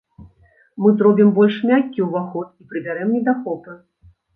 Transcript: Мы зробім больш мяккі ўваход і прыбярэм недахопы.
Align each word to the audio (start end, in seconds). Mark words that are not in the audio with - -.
Мы 0.83 0.93
зробім 1.01 1.29
больш 1.37 1.59
мяккі 1.75 2.09
ўваход 2.09 2.47
і 2.59 2.69
прыбярэм 2.75 3.17
недахопы. 3.21 3.83